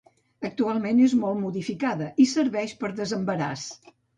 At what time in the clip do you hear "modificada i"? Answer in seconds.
1.43-2.29